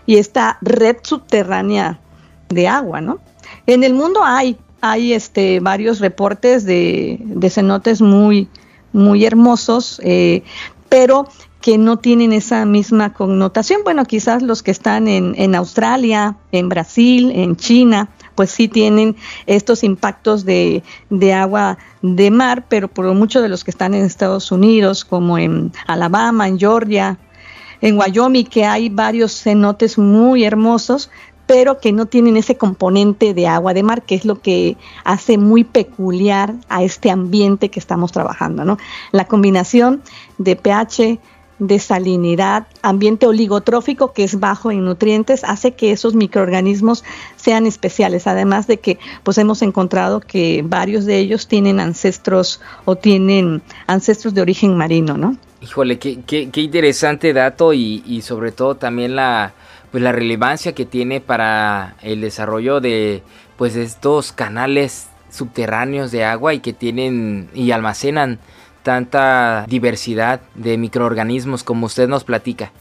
[0.06, 2.00] y esta red subterránea
[2.48, 3.20] de agua, ¿no?
[3.66, 8.48] En el mundo hay hay este, varios reportes de, cenotes muy,
[8.92, 10.42] muy hermosos, eh,
[10.88, 11.28] pero
[11.60, 13.82] que no tienen esa misma connotación.
[13.84, 19.14] Bueno, quizás los que están en, en, Australia, en Brasil, en China, pues sí tienen
[19.46, 24.04] estos impactos de, de, agua de mar, pero por muchos de los que están en
[24.04, 27.20] Estados Unidos, como en Alabama, en Georgia,
[27.80, 31.08] en Wyoming, que hay varios cenotes muy hermosos,
[31.46, 35.38] pero que no tienen ese componente de agua de mar, que es lo que hace
[35.38, 38.78] muy peculiar a este ambiente que estamos trabajando, ¿no?
[39.10, 40.02] La combinación
[40.38, 41.18] de pH,
[41.58, 47.04] de salinidad, ambiente oligotrófico que es bajo en nutrientes, hace que esos microorganismos
[47.36, 52.96] sean especiales, además de que pues hemos encontrado que varios de ellos tienen ancestros o
[52.96, 55.36] tienen ancestros de origen marino, ¿no?
[55.60, 59.52] Híjole, qué, qué, qué interesante dato y, y sobre todo también la,
[59.92, 63.22] pues la relevancia que tiene para el desarrollo de
[63.56, 68.38] pues estos canales subterráneos de agua y que tienen y almacenan
[68.82, 72.72] tanta diversidad de microorganismos como usted nos platica.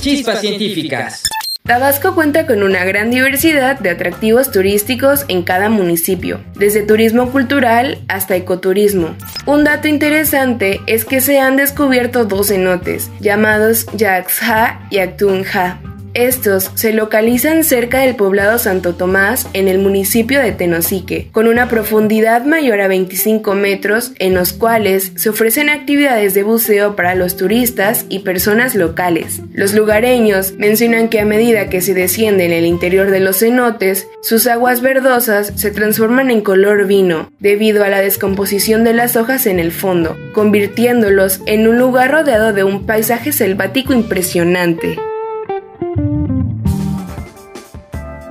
[0.00, 1.22] Chispas científicas.
[1.64, 7.98] Tabasco cuenta con una gran diversidad de atractivos turísticos en cada municipio, desde turismo cultural
[8.08, 9.14] hasta ecoturismo.
[9.44, 15.78] Un dato interesante es que se han descubierto dos cenotes, llamados Yaxha y Actunja,
[16.14, 21.68] Estos se localizan cerca del poblado Santo Tomás en el municipio de Tenosique, con una
[21.68, 27.36] profundidad mayor a 25 metros en los cuales se ofrecen actividades de buceo para los
[27.36, 29.42] turistas y personas locales.
[29.52, 34.08] Los lugareños mencionan que a medida que se desciende en el interior de los cenotes,
[34.22, 39.46] sus aguas verdosas se transforman en color vino debido a la descomposición de las hojas
[39.46, 44.98] en el fondo, convirtiéndolos en un lugar rodeado de un paisaje selvático impresionante.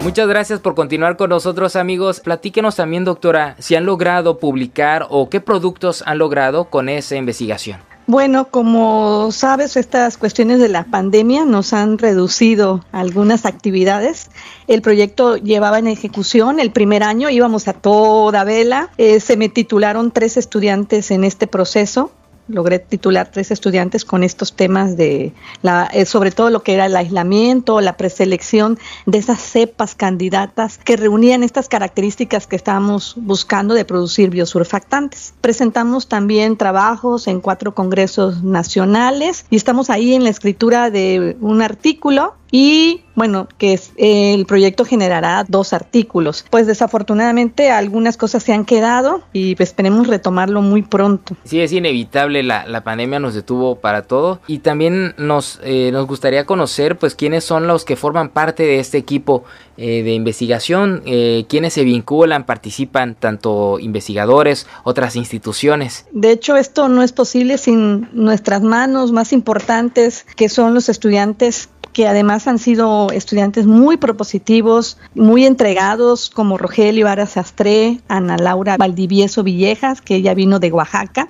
[0.08, 2.22] Muchas gracias por continuar con nosotros amigos.
[2.22, 7.82] Platíquenos también doctora si han logrado publicar o qué productos han logrado con esa investigación.
[8.10, 14.32] Bueno, como sabes, estas cuestiones de la pandemia nos han reducido algunas actividades.
[14.68, 18.92] El proyecto llevaba en ejecución el primer año, íbamos a toda vela.
[18.98, 22.12] Eh, se me titularon tres estudiantes en este proceso
[22.48, 26.86] logré titular tres estudiantes con estos temas de la, eh, sobre todo lo que era
[26.86, 33.74] el aislamiento, la preselección de esas cepas candidatas que reunían estas características que estábamos buscando
[33.74, 35.34] de producir biosurfactantes.
[35.42, 41.62] Presentamos también trabajos en cuatro congresos nacionales y estamos ahí en la escritura de un
[41.62, 46.46] artículo y bueno, que es, el proyecto generará dos artículos.
[46.52, 51.36] Pues desafortunadamente algunas cosas se han quedado y pues, esperemos retomarlo muy pronto.
[51.44, 56.06] Sí, es inevitable, la, la pandemia nos detuvo para todo y también nos, eh, nos
[56.06, 59.44] gustaría conocer pues quiénes son los que forman parte de este equipo
[59.78, 66.06] eh, de investigación, eh, quiénes se vinculan, participan, tanto investigadores, otras instituciones.
[66.12, 71.70] De hecho, esto no es posible sin nuestras manos más importantes, que son los estudiantes
[71.98, 78.78] que además han sido estudiantes muy propositivos, muy entregados, como Rogelio Ara Sastre, Ana Laura
[78.78, 81.28] Valdivieso Villejas, que ella vino de Oaxaca,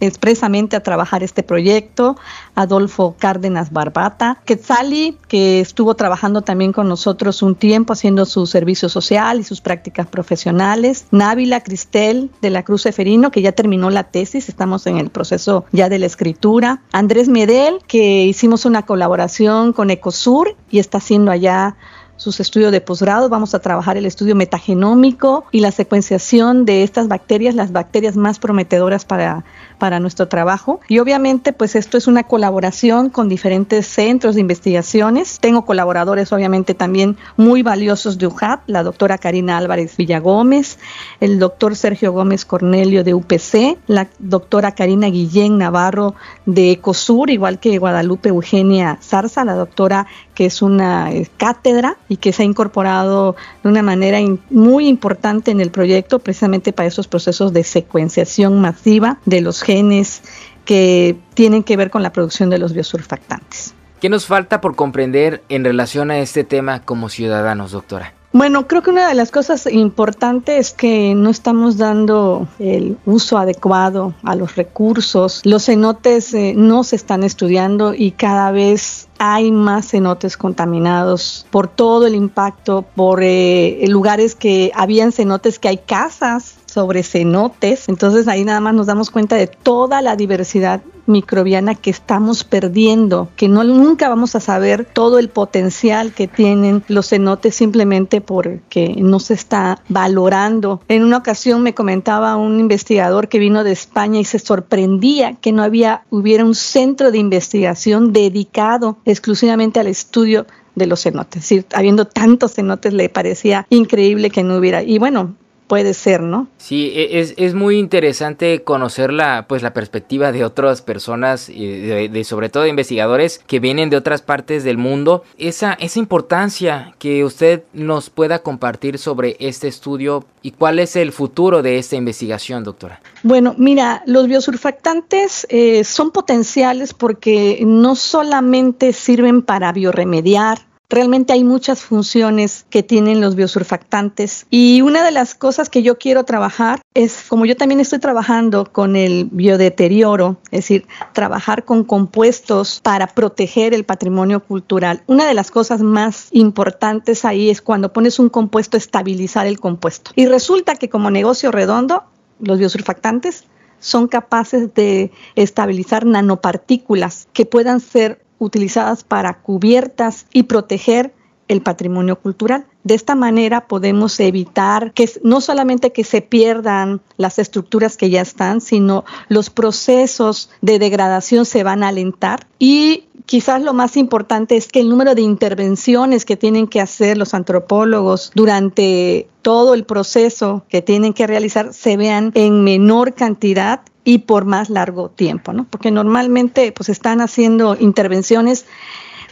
[0.00, 2.16] expresamente a trabajar este proyecto,
[2.54, 8.88] Adolfo Cárdenas Barbata, Quetzali, que estuvo trabajando también con nosotros un tiempo haciendo su servicio
[8.88, 14.04] social y sus prácticas profesionales, Návila Cristel de la Cruz Eferino, que ya terminó la
[14.04, 19.72] tesis, estamos en el proceso ya de la escritura, Andrés Medel, que hicimos una colaboración
[19.72, 21.76] con Ecosur y está haciendo allá
[22.20, 23.30] sus estudios de posgrado.
[23.30, 28.38] Vamos a trabajar el estudio metagenómico y la secuenciación de estas bacterias, las bacterias más
[28.38, 29.44] prometedoras para,
[29.80, 30.78] para nuestro trabajo.
[30.86, 35.38] Y obviamente, pues esto es una colaboración con diferentes centros de investigaciones.
[35.40, 40.78] Tengo colaboradores, obviamente, también muy valiosos de UJAP, la doctora Karina Álvarez Villagómez,
[41.20, 46.14] el doctor Sergio Gómez Cornelio de UPC, la doctora Karina Guillén Navarro
[46.46, 52.16] de ECOSUR, igual que Guadalupe Eugenia Zarza, la doctora que es una eh, cátedra y
[52.16, 54.18] que se ha incorporado de una manera
[54.50, 60.22] muy importante en el proyecto precisamente para esos procesos de secuenciación masiva de los genes
[60.64, 63.72] que tienen que ver con la producción de los biosurfactantes.
[64.00, 68.14] ¿Qué nos falta por comprender en relación a este tema como ciudadanos, doctora?
[68.32, 73.38] Bueno, creo que una de las cosas importantes es que no estamos dando el uso
[73.38, 75.40] adecuado a los recursos.
[75.44, 81.66] Los cenotes eh, no se están estudiando y cada vez hay más cenotes contaminados por
[81.66, 87.88] todo el impacto, por eh, lugares que habían cenotes que hay casas sobre cenotes.
[87.88, 93.28] Entonces ahí nada más nos damos cuenta de toda la diversidad microbiana que estamos perdiendo,
[93.36, 98.94] que no nunca vamos a saber todo el potencial que tienen los cenotes simplemente porque
[98.98, 100.80] no se está valorando.
[100.88, 105.52] En una ocasión me comentaba un investigador que vino de España y se sorprendía que
[105.52, 111.52] no había hubiera un centro de investigación dedicado exclusivamente al estudio de los cenotes.
[111.74, 114.82] Habiendo tantos cenotes le parecía increíble que no hubiera.
[114.82, 115.34] Y bueno,
[115.70, 116.48] puede ser, ¿no?
[116.58, 122.10] Sí, e, es, es muy interesante conocer la, pues, la perspectiva de otras personas, de,
[122.12, 125.22] de, sobre todo de investigadores que vienen de otras partes del mundo.
[125.38, 131.12] Esa, esa importancia que usted nos pueda compartir sobre este estudio y cuál es el
[131.12, 133.00] futuro de esta investigación, doctora.
[133.22, 140.58] Bueno, mira, los biosurfactantes eh, son potenciales porque no solamente sirven para bioremediar,
[140.90, 145.98] Realmente hay muchas funciones que tienen los biosurfactantes y una de las cosas que yo
[145.98, 151.84] quiero trabajar es, como yo también estoy trabajando con el biodeterioro, es decir, trabajar con
[151.84, 155.04] compuestos para proteger el patrimonio cultural.
[155.06, 160.10] Una de las cosas más importantes ahí es cuando pones un compuesto, estabilizar el compuesto.
[160.16, 162.02] Y resulta que como negocio redondo,
[162.40, 163.44] los biosurfactantes
[163.78, 171.14] son capaces de estabilizar nanopartículas que puedan ser utilizadas para cubiertas y proteger
[171.50, 172.64] el patrimonio cultural.
[172.84, 178.22] De esta manera podemos evitar que no solamente que se pierdan las estructuras que ya
[178.22, 184.56] están, sino los procesos de degradación se van a alentar y quizás lo más importante
[184.56, 189.84] es que el número de intervenciones que tienen que hacer los antropólogos durante todo el
[189.84, 195.52] proceso que tienen que realizar se vean en menor cantidad y por más largo tiempo,
[195.52, 195.64] ¿no?
[195.64, 198.66] Porque normalmente pues están haciendo intervenciones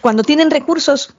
[0.01, 1.15] cuando tienen recursos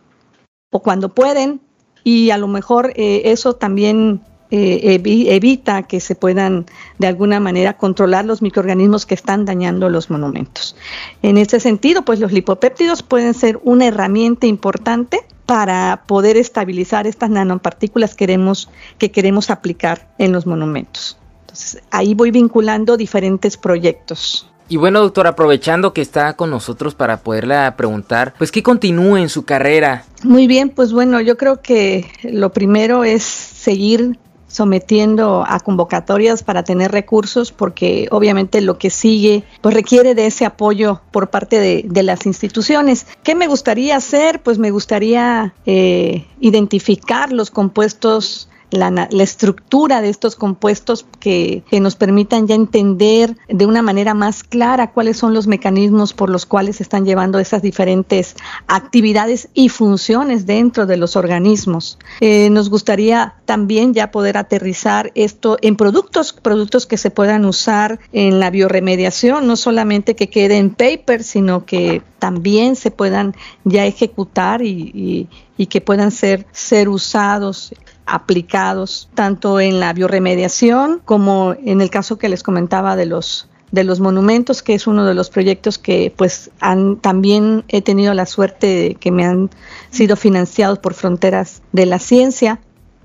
[0.72, 1.62] o cuando pueden
[2.04, 4.22] y a lo mejor eh, eso también
[4.52, 6.66] eh, evita que se puedan
[6.98, 10.76] de alguna manera controlar los microorganismos que están dañando los monumentos.
[11.22, 17.30] En este sentido, pues los lipopéptidos pueden ser una herramienta importante para poder estabilizar estas
[17.30, 21.19] nanopartículas queremos, que queremos aplicar en los monumentos.
[21.50, 24.48] Entonces, ahí voy vinculando diferentes proyectos.
[24.68, 29.30] Y bueno, doctor, aprovechando que está con nosotros para poderle preguntar, pues que continúe en
[29.30, 30.06] su carrera.
[30.24, 36.64] Muy bien, pues bueno, yo creo que lo primero es seguir sometiendo a convocatorias para
[36.64, 42.04] tener recursos porque obviamente lo que sigue pues requiere de ese apoyo por parte de,
[42.04, 43.06] las instituciones.
[43.24, 44.42] ¿Qué me gustaría hacer?
[44.42, 52.48] Pues me gustaría eh, identificar los compuestos la, estructura de estos compuestos que, nos permitan
[52.48, 56.84] ya entender de una manera más clara cuáles son los mecanismos por los cuales se
[56.84, 58.36] están llevando esas diferentes
[58.68, 61.98] actividades y funciones dentro de los organismos.
[62.20, 68.00] Eh, nos gustaría también ya poder aterrizar esto en productos, productos que se puedan usar
[68.12, 73.86] en la bioremediación, no solamente que quede en paper, sino que también se puedan ya
[73.86, 75.30] ejecutar y
[75.68, 77.74] que puedan ser, ser usados
[78.06, 83.84] aplicados tanto en la bioremediación como en el caso que les comentaba de los de
[83.84, 88.26] los monumentos, que es uno de los proyectos que pues han, también he tenido la
[88.26, 89.50] suerte de que me han
[89.92, 92.60] sido financiados por Fronteras de la Ciencia.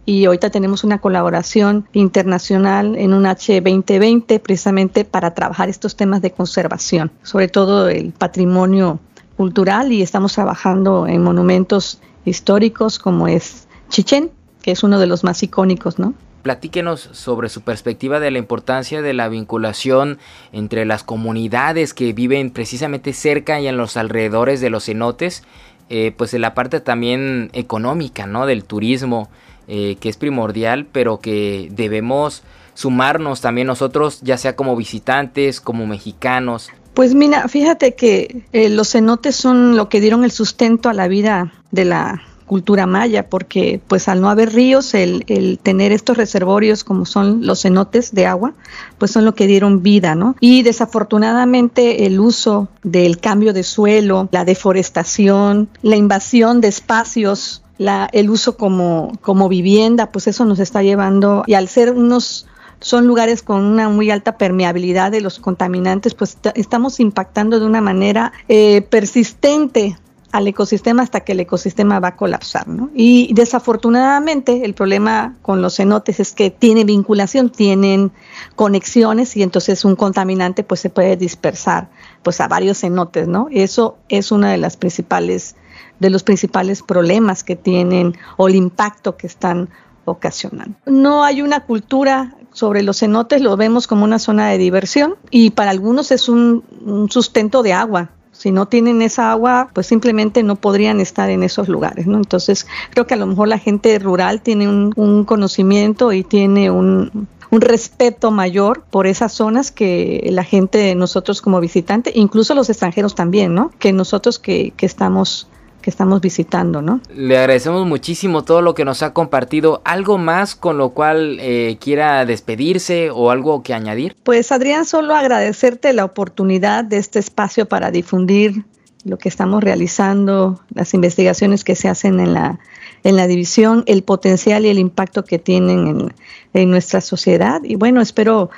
[0.06, 6.30] Y ahorita tenemos una colaboración internacional en un H2020 precisamente para trabajar estos temas de
[6.30, 9.00] conservación, sobre todo el patrimonio
[9.36, 14.30] cultural y estamos trabajando en monumentos históricos como es Chichén,
[14.62, 16.14] que es uno de los más icónicos, ¿no?
[16.42, 20.18] Platíquenos sobre su perspectiva de la importancia de la vinculación
[20.52, 25.42] entre las comunidades que viven precisamente cerca y en los alrededores de los cenotes,
[25.88, 28.44] eh, pues en la parte también económica, ¿no?
[28.44, 29.30] Del turismo,
[29.68, 32.42] eh, que es primordial, pero que debemos
[32.74, 36.70] sumarnos también nosotros, ya sea como visitantes, como mexicanos.
[36.94, 41.08] Pues mira, fíjate que eh, los cenotes son lo que dieron el sustento a la
[41.08, 46.16] vida de la cultura maya, porque pues al no haber ríos, el, el, tener estos
[46.16, 48.54] reservorios como son los cenotes de agua,
[48.98, 50.36] pues son lo que dieron vida, ¿no?
[50.40, 58.08] Y desafortunadamente el uso del cambio de suelo, la deforestación, la invasión de espacios, la,
[58.12, 62.46] el uso como, como vivienda, pues eso nos está llevando, y al ser unos
[62.80, 67.80] son lugares con una muy alta permeabilidad de los contaminantes, pues estamos impactando de una
[67.80, 69.96] manera eh, persistente
[70.34, 72.66] al ecosistema hasta que el ecosistema va a colapsar.
[72.66, 72.90] ¿no?
[72.92, 78.10] Y desafortunadamente el problema con los cenotes es que tienen vinculación, tienen
[78.56, 81.88] conexiones y entonces un contaminante pues se puede dispersar
[82.24, 83.46] pues a varios cenotes, ¿no?
[83.52, 85.54] Eso es una de las principales
[86.00, 89.68] de los principales problemas que tienen o el impacto que están
[90.04, 90.76] ocasionando.
[90.86, 95.50] No hay una cultura sobre los cenotes, lo vemos como una zona de diversión y
[95.50, 100.42] para algunos es un, un sustento de agua, si no tienen esa agua, pues simplemente
[100.42, 102.18] no podrían estar en esos lugares, ¿no?
[102.18, 107.28] Entonces, creo que a lo mejor la gente rural tiene un, conocimiento y tiene un,
[107.50, 113.54] respeto mayor por esas zonas que la gente, nosotros como visitante, incluso los extranjeros también,
[113.54, 113.70] ¿no?
[113.78, 115.46] Que nosotros que, que estamos
[115.84, 117.02] que estamos visitando, ¿no?
[117.14, 119.82] Le agradecemos muchísimo todo lo que nos ha compartido.
[119.84, 124.16] ¿Algo más con lo cual eh, quiera despedirse o algo que añadir?
[124.22, 128.64] Pues Adrián, solo agradecerte la oportunidad de este espacio para difundir
[129.04, 132.58] lo que estamos realizando, las investigaciones que se hacen en la,
[133.02, 136.14] en la división, el potencial y el impacto que tienen en,
[136.54, 137.60] en nuestra sociedad.
[137.62, 138.48] Y bueno, espero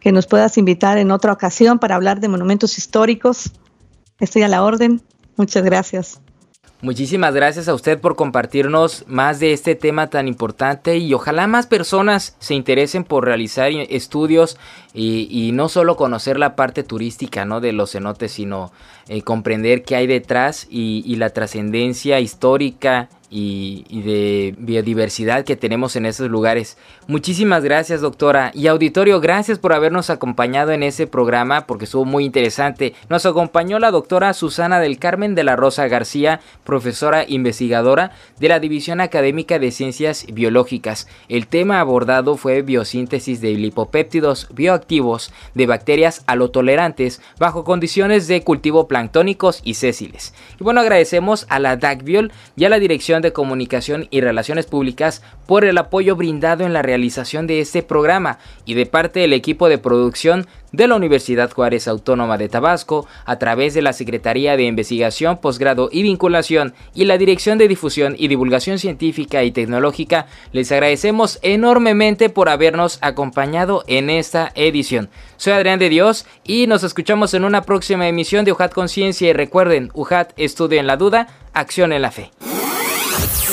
[0.00, 3.52] que nos puedas invitar en otra ocasión para hablar de monumentos históricos.
[4.18, 5.00] Estoy a la orden.
[5.36, 6.20] Muchas gracias.
[6.82, 11.68] Muchísimas gracias a usted por compartirnos más de este tema tan importante y ojalá más
[11.68, 14.58] personas se interesen por realizar estudios
[14.92, 17.60] y, no solo conocer la parte turística ¿no?
[17.60, 18.72] de los cenotes, sino
[19.06, 25.96] eh, comprender qué hay detrás y, y la trascendencia histórica y, de biodiversidad que tenemos
[25.96, 26.76] en esos lugares.
[27.06, 32.24] Muchísimas gracias doctora y auditorio, gracias por habernos acompañado en ese programa porque estuvo muy
[32.24, 32.94] interesante.
[33.08, 38.60] Nos acompañó la doctora Susana del Carmen de la Rosa García, profesora investigadora de la
[38.60, 41.08] División Académica de Ciencias Biológicas.
[41.28, 48.88] El tema abordado fue biosíntesis de lipopéptidos bioactivos de bacterias alotolerantes bajo condiciones de cultivo
[48.88, 50.34] planctónicos y sésiles.
[50.60, 55.22] Y bueno, agradecemos a la DACBiol y a la Dirección de Comunicación y Relaciones Públicas
[55.46, 59.68] por el apoyo brindado en la realización de este programa y de parte del equipo
[59.68, 64.64] de producción de la Universidad Juárez Autónoma de Tabasco a través de la Secretaría de
[64.64, 70.72] Investigación, Posgrado y Vinculación y la Dirección de Difusión y Divulgación Científica y Tecnológica, les
[70.72, 75.10] agradecemos enormemente por habernos acompañado en esta edición.
[75.36, 79.32] Soy Adrián de Dios y nos escuchamos en una próxima emisión de UJAT Conciencia y
[79.32, 82.30] recuerden, UJAT estudio en la duda, acción en la fe.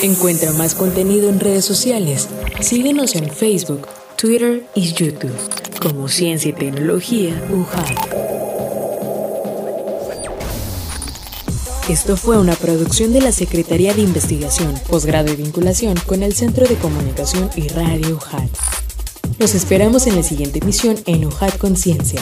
[0.02, 2.28] Encuentra más contenido en redes sociales.
[2.60, 5.36] Síguenos en Facebook, Twitter y YouTube
[5.80, 8.20] como Ciencia y Tecnología UJAT.
[11.88, 16.68] Esto fue una producción de la Secretaría de Investigación, Posgrado y Vinculación con el Centro
[16.68, 18.48] de Comunicación y Radio UJAT.
[19.38, 22.20] Los esperamos en la siguiente emisión en UJAT Conciencia.